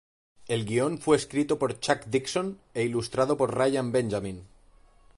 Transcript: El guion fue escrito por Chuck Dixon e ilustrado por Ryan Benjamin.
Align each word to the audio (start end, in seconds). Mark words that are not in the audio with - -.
El 0.47 0.65
guion 0.65 0.97
fue 0.97 1.15
escrito 1.15 1.59
por 1.59 1.79
Chuck 1.79 2.05
Dixon 2.07 2.57
e 2.73 2.81
ilustrado 2.81 3.37
por 3.37 3.53
Ryan 3.55 3.91
Benjamin. 3.91 4.47